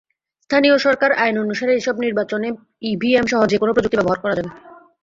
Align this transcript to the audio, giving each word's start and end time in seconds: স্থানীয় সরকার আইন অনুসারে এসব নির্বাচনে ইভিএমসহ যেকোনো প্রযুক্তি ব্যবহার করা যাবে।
স্থানীয় 0.43 0.75
সরকার 0.77 1.11
আইন 1.23 1.35
অনুসারে 1.37 1.73
এসব 1.75 1.95
নির্বাচনে 2.05 2.47
ইভিএমসহ 2.91 3.39
যেকোনো 3.51 3.71
প্রযুক্তি 3.73 3.97
ব্যবহার 3.99 4.19
করা 4.21 4.37
যাবে। 4.37 4.49